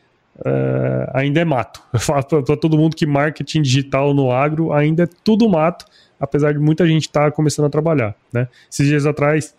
[0.42, 1.83] é, ainda é mato.
[1.92, 5.85] Eu falo para todo mundo que marketing digital no agro ainda é tudo mato,
[6.18, 8.48] apesar de muita gente estar tá começando a trabalhar, né?
[8.70, 9.55] Esses dias atrás,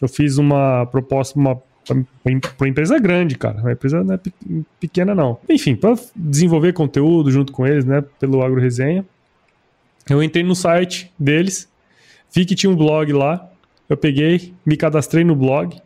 [0.00, 3.66] eu fiz uma proposta, uma para empresa grande, cara.
[3.66, 4.20] A empresa não é
[4.80, 5.38] pequena, não.
[5.48, 9.04] Enfim, para desenvolver conteúdo junto com eles, né, pelo Agro Resenha,
[10.08, 11.68] eu entrei no site deles,
[12.32, 13.48] vi que tinha um blog lá,
[13.88, 15.80] eu peguei, me cadastrei no blog,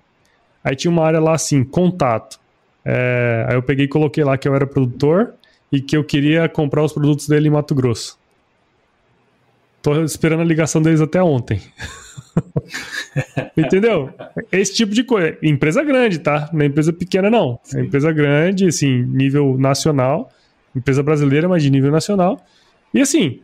[0.64, 2.38] aí tinha uma área lá assim, contato.
[2.84, 5.34] É, aí eu peguei e coloquei lá que eu era produtor
[5.70, 8.18] e que eu queria comprar os produtos dele em Mato Grosso.
[9.82, 11.62] Tô esperando a ligação deles até ontem.
[13.56, 14.10] Entendeu?
[14.52, 15.36] Esse tipo de coisa.
[15.42, 16.48] Empresa grande, tá?
[16.52, 17.58] Não é empresa pequena, não.
[17.74, 20.30] É empresa grande, assim, nível nacional.
[20.74, 22.40] Empresa brasileira, mas de nível nacional.
[22.94, 23.40] E assim,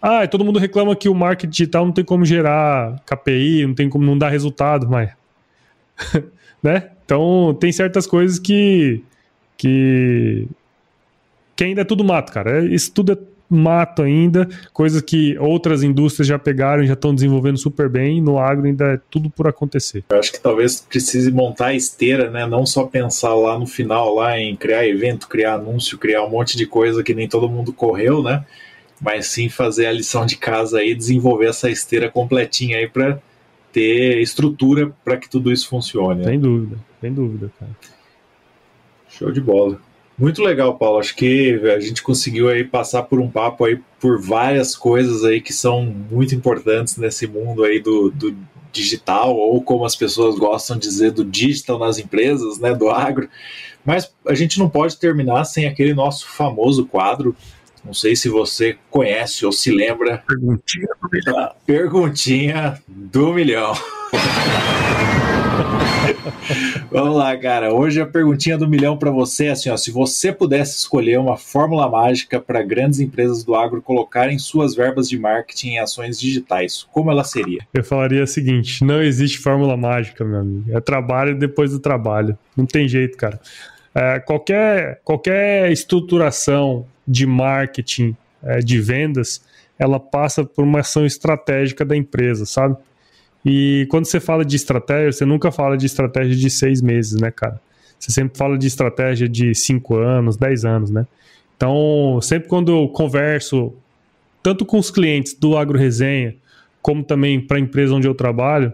[0.00, 3.88] ah, todo mundo reclama que o marketing digital não tem como gerar KPI, não tem
[3.88, 5.10] como não dar resultado, mas.
[6.62, 6.90] né?
[7.04, 9.02] Então, tem certas coisas que.
[9.56, 10.46] que.
[11.54, 12.64] que ainda é tudo mato, cara.
[12.66, 17.58] Isso tudo é mato ainda, coisas que outras indústrias já pegaram e já estão desenvolvendo
[17.58, 20.04] super bem, no agro ainda é tudo por acontecer.
[20.10, 22.46] Eu acho que talvez precise montar a esteira, né?
[22.46, 26.56] Não só pensar lá no final lá em criar evento, criar anúncio, criar um monte
[26.56, 28.44] de coisa que nem todo mundo correu, né?
[29.00, 33.20] Mas sim fazer a lição de casa aí, desenvolver essa esteira completinha aí para
[33.72, 36.24] ter estrutura para que tudo isso funcione.
[36.24, 36.38] Sem né?
[36.38, 37.72] dúvida, sem dúvida, cara.
[39.08, 39.85] Show de bola.
[40.18, 40.98] Muito legal, Paulo.
[40.98, 45.40] Acho que a gente conseguiu aí passar por um papo aí por várias coisas aí
[45.40, 48.34] que são muito importantes nesse mundo aí do, do
[48.72, 53.28] digital, ou como as pessoas gostam de dizer, do digital nas empresas, né, do agro.
[53.84, 57.36] Mas a gente não pode terminar sem aquele nosso famoso quadro
[57.84, 60.24] Não sei se você conhece ou se lembra.
[60.26, 61.50] Perguntinha do milhão.
[61.64, 63.72] Perguntinha do milhão.
[66.96, 67.74] Vamos lá, cara.
[67.74, 71.36] Hoje a perguntinha do milhão para você é assim: ó, se você pudesse escolher uma
[71.36, 76.88] fórmula mágica para grandes empresas do agro colocarem suas verbas de marketing em ações digitais,
[76.90, 77.58] como ela seria?
[77.74, 80.74] Eu falaria o seguinte: não existe fórmula mágica, meu amigo.
[80.74, 82.38] É trabalho depois do trabalho.
[82.56, 83.38] Não tem jeito, cara.
[83.94, 89.44] É, qualquer, qualquer estruturação de marketing, é, de vendas,
[89.78, 92.74] ela passa por uma ação estratégica da empresa, sabe?
[93.48, 97.30] E quando você fala de estratégia, você nunca fala de estratégia de seis meses, né,
[97.30, 97.60] cara?
[97.96, 101.06] Você sempre fala de estratégia de cinco anos, dez anos, né?
[101.56, 103.72] Então, sempre quando eu converso,
[104.42, 106.34] tanto com os clientes do Agro Resenha,
[106.82, 108.72] como também para a empresa onde eu trabalho,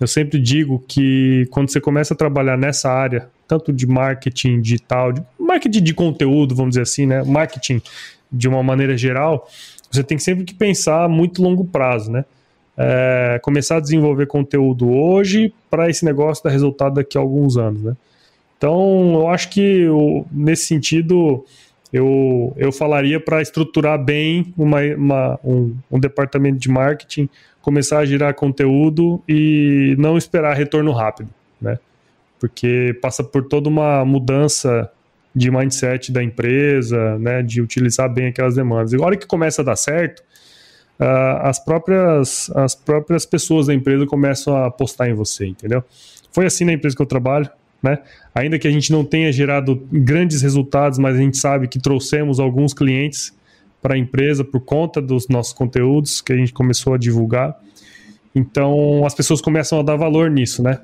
[0.00, 5.12] eu sempre digo que quando você começa a trabalhar nessa área, tanto de marketing digital,
[5.12, 7.22] de marketing de conteúdo, vamos dizer assim, né?
[7.22, 7.82] Marketing
[8.32, 9.46] de uma maneira geral,
[9.90, 12.24] você tem sempre que pensar muito longo prazo, né?
[12.76, 17.82] É, começar a desenvolver conteúdo hoje para esse negócio dar resultado daqui a alguns anos,
[17.82, 17.96] né?
[18.58, 21.44] Então, eu acho que eu, nesse sentido
[21.92, 27.28] eu, eu falaria para estruturar bem uma, uma, um, um departamento de marketing,
[27.62, 31.28] começar a gerar conteúdo e não esperar retorno rápido,
[31.60, 31.78] né?
[32.38, 34.90] Porque passa por toda uma mudança
[35.34, 38.92] de mindset da empresa, né, de utilizar bem aquelas demandas.
[38.92, 40.22] E a hora que começa a dar certo,
[41.00, 45.82] uh, as, próprias, as próprias pessoas da empresa começam a apostar em você, entendeu?
[46.32, 47.48] Foi assim na empresa que eu trabalho,
[47.82, 47.98] né?
[48.34, 52.40] Ainda que a gente não tenha gerado grandes resultados, mas a gente sabe que trouxemos
[52.40, 53.34] alguns clientes
[53.80, 57.56] para a empresa por conta dos nossos conteúdos que a gente começou a divulgar.
[58.34, 60.80] Então as pessoas começam a dar valor nisso, né?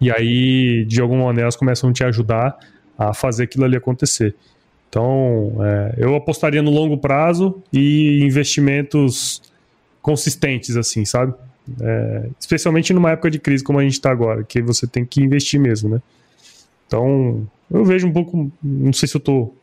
[0.00, 2.58] E aí, de alguma maneira, elas começam a te ajudar
[2.98, 4.34] a fazer aquilo ali acontecer.
[4.94, 9.42] Então, é, eu apostaria no longo prazo e investimentos
[10.00, 11.34] consistentes, assim, sabe?
[11.80, 15.20] É, especialmente numa época de crise como a gente está agora, que você tem que
[15.20, 16.02] investir mesmo, né?
[16.86, 19.56] Então, eu vejo um pouco, não sei se eu estou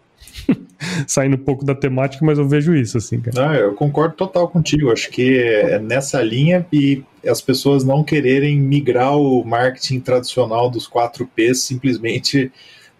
[1.07, 3.41] saindo um pouco da temática, mas eu vejo isso, assim, cara.
[3.41, 4.91] Não, eu concordo total contigo.
[4.91, 10.89] Acho que é nessa linha e as pessoas não quererem migrar o marketing tradicional dos
[10.89, 12.51] 4Ps simplesmente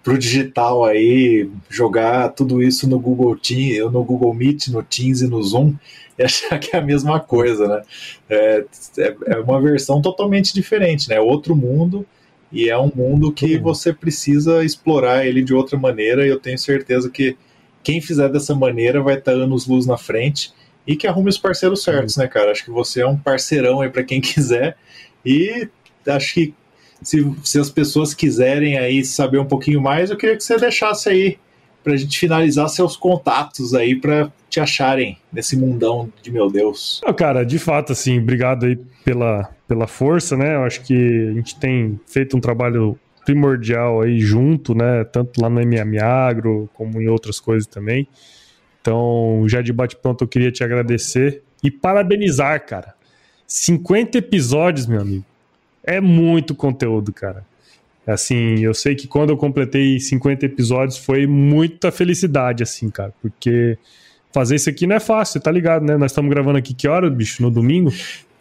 [0.04, 5.28] pro digital aí, jogar tudo isso no Google Team, no Google Meet, no Teams e
[5.28, 5.76] no Zoom
[6.18, 7.82] e achar que é a mesma coisa, né?
[8.30, 8.66] É,
[8.98, 11.20] é, é uma versão totalmente diferente, né?
[11.20, 12.06] Outro mundo
[12.52, 13.62] e é um mundo que uhum.
[13.62, 17.38] você precisa explorar ele de outra maneira e eu tenho certeza que
[17.84, 20.54] quem fizer dessa maneira vai estar anos luz na frente
[20.86, 22.52] e que arrume os parceiros certos, né, cara?
[22.52, 24.76] Acho que você é um parceirão aí para quem quiser
[25.26, 25.68] e
[26.08, 26.54] acho que
[27.02, 31.10] se, se as pessoas quiserem aí saber um pouquinho mais, eu queria que você deixasse
[31.10, 31.38] aí
[31.84, 37.02] para a gente finalizar seus contatos aí para te acharem nesse mundão de meu Deus.
[37.04, 40.56] Não, cara, de fato, assim, obrigado aí pela, pela força, né?
[40.56, 40.94] Eu acho que
[41.30, 45.04] a gente tem feito um trabalho primordial aí junto, né?
[45.06, 48.08] Tanto lá no MM Agro, como em outras coisas também.
[48.80, 52.94] Então, já de bate-pronto, eu queria te agradecer e parabenizar, cara.
[53.48, 55.26] 50 episódios, meu amigo
[55.84, 57.46] é muito conteúdo, cara.
[58.06, 63.78] Assim, eu sei que quando eu completei 50 episódios foi muita felicidade, assim, cara, porque
[64.32, 65.98] fazer isso aqui não é fácil, tá ligado, né?
[65.98, 67.42] Nós estamos gravando aqui que hora, bicho?
[67.44, 67.92] No domingo?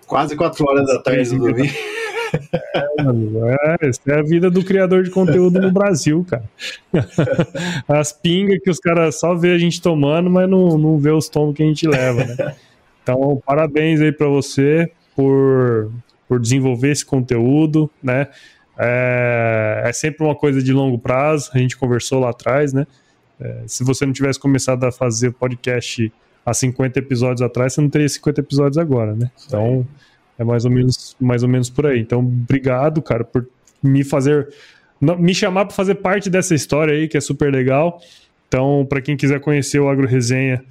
[0.07, 1.75] Quase 4 horas da tarde do domingo.
[2.73, 6.45] É, mano, é, essa é a vida do criador de conteúdo no Brasil, cara.
[7.89, 11.29] As pingas que os caras só vê a gente tomando, mas não, não vê os
[11.29, 12.55] tomos que a gente leva, né?
[13.03, 15.91] Então, parabéns aí para você por
[16.31, 18.29] por desenvolver esse conteúdo, né?
[18.79, 22.87] É, é, sempre uma coisa de longo prazo, a gente conversou lá atrás, né?
[23.41, 26.13] É, se você não tivesse começado a fazer podcast
[26.47, 29.29] há 50 episódios atrás, você não teria 50 episódios agora, né?
[29.45, 29.85] Então,
[30.39, 31.99] é mais ou menos, mais ou menos por aí.
[31.99, 33.49] Então, obrigado, cara, por
[33.83, 34.49] me fazer
[35.01, 38.01] me chamar para fazer parte dessa história aí, que é super legal.
[38.47, 40.63] Então, para quem quiser conhecer o Agro Resenha,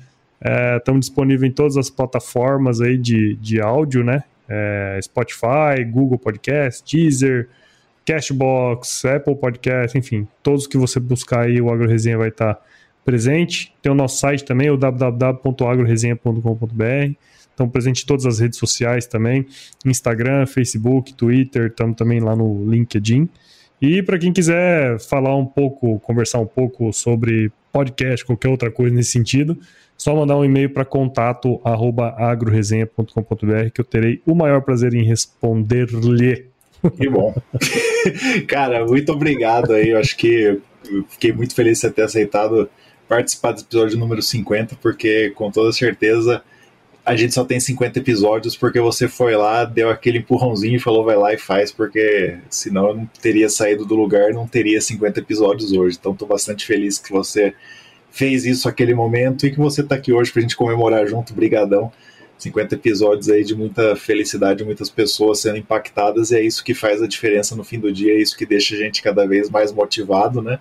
[0.77, 4.23] estamos é, disponíveis em todas as plataformas aí de, de áudio, né?
[4.49, 7.47] É, Spotify, Google Podcast, Deezer,
[8.05, 12.59] Cashbox, Apple Podcast, enfim, todos que você buscar aí, o AgroResenha vai estar
[13.05, 13.73] presente.
[13.81, 17.13] Tem o nosso site também, o www.agroresenha.com.br.
[17.49, 19.45] Estão presentes em todas as redes sociais também,
[19.85, 23.27] Instagram, Facebook, Twitter, estamos também lá no LinkedIn.
[23.81, 28.95] E para quem quiser falar um pouco, conversar um pouco sobre podcast, qualquer outra coisa
[28.95, 29.57] nesse sentido,
[29.99, 31.59] só mandar um e-mail para contato
[32.17, 36.45] agroresenha.com.br que eu terei o maior prazer em responder-lhe.
[36.95, 37.35] Que bom.
[38.47, 39.89] Cara, muito obrigado aí.
[39.89, 40.57] Eu acho que
[40.89, 42.69] eu fiquei muito feliz de ter aceitado
[43.09, 46.41] participar desse episódio número 50, porque com toda certeza
[47.05, 51.03] a gente só tem 50 episódios porque você foi lá, deu aquele empurrãozinho e falou
[51.03, 55.19] vai lá e faz, porque senão eu não teria saído do lugar, não teria 50
[55.19, 55.97] episódios hoje.
[55.99, 57.53] Então estou bastante feliz que você
[58.11, 61.33] fez isso naquele momento e que você está aqui hoje para a gente comemorar junto.
[61.33, 61.91] Brigadão.
[62.39, 67.01] 50 episódios aí de muita felicidade, muitas pessoas sendo impactadas, e é isso que faz
[67.01, 69.73] a diferença no fim do dia, é isso que deixa a gente cada vez mais
[69.73, 70.57] motivado, né?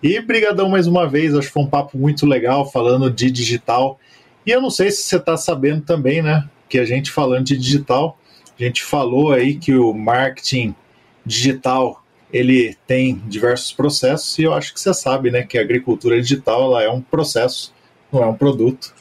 [0.00, 3.98] E brigadão mais uma vez, acho que foi um papo muito legal falando de digital.
[4.46, 6.48] E eu não sei se você está sabendo também, né?
[6.68, 8.16] Que a gente falando de digital,
[8.58, 10.74] a gente falou aí que o marketing
[11.24, 15.42] digital ele tem diversos processos e eu acho que você sabe, né?
[15.42, 17.72] Que a agricultura digital ela é um processo,
[18.12, 18.94] não é um produto.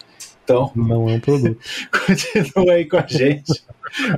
[0.44, 1.58] Então, não é um produto.
[2.06, 3.64] continua aí com a gente.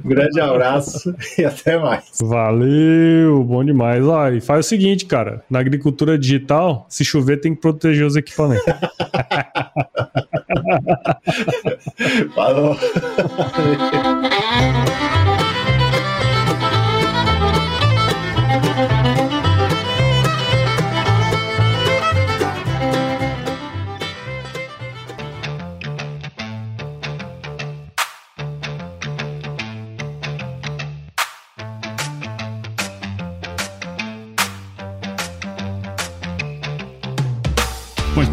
[0.04, 2.06] Um grande abraço e até mais.
[2.22, 4.06] Valeu, bom demais.
[4.06, 8.18] Ó, e faz o seguinte, cara, na agricultura digital, se chover tem que proteger os
[8.18, 8.66] equipamentos.
[12.36, 12.78] Falou.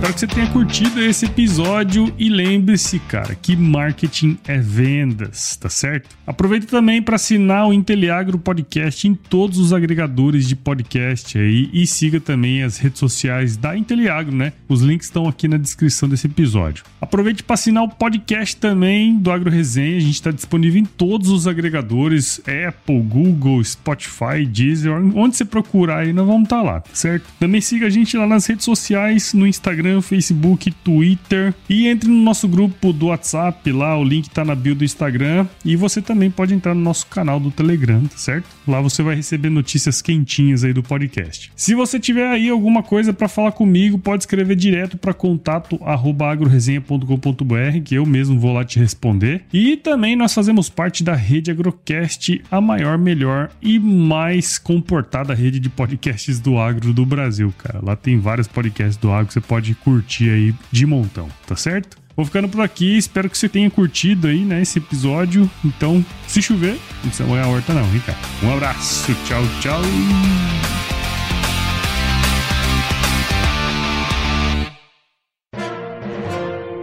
[0.04, 5.70] espero que você tenha curtido esse episódio e lembre-se, cara, que marketing é vendas, tá
[5.70, 6.10] certo?
[6.26, 11.86] Aproveita também para assinar o Inteliagro Podcast em todos os agregadores de podcast aí e
[11.86, 14.52] siga também as redes sociais da Inteliagro, né?
[14.68, 16.84] Os links estão aqui na descrição desse episódio.
[17.00, 21.30] Aproveite para assinar o podcast também do Agro Resenha, a gente está disponível em todos
[21.30, 26.82] os agregadores, Apple, Google, Spotify, Deezer, onde você procurar aí nós vamos estar tá lá,
[26.92, 27.24] certo?
[27.38, 32.08] Também siga a gente lá nas redes sociais, no Instagram Instagram, Facebook, Twitter e entre
[32.08, 36.00] no nosso grupo do WhatsApp lá, o link tá na bio do Instagram e você
[36.00, 38.48] também pode entrar no nosso canal do Telegram, certo?
[38.66, 41.50] Lá você vai receber notícias quentinhas aí do podcast.
[41.56, 47.96] Se você tiver aí alguma coisa para falar comigo, pode escrever direto para contato@agroresenha.com.br que
[47.96, 49.42] eu mesmo vou lá te responder.
[49.52, 55.58] E também nós fazemos parte da rede Agrocast, a maior, melhor e mais comportada rede
[55.58, 57.80] de podcasts do agro do Brasil, cara.
[57.82, 62.03] Lá tem vários podcasts do agro, você pode pode curtir aí de montão, tá certo?
[62.16, 65.50] Vou ficando por aqui, espero que você tenha curtido aí, né, esse episódio.
[65.64, 68.18] Então, se chover, não precisa molhar a horta não, hein, cara?
[68.42, 69.80] Um abraço, tchau, tchau!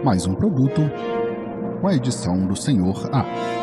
[0.04, 0.82] Mais um produto
[1.80, 3.61] com a edição do Senhor A.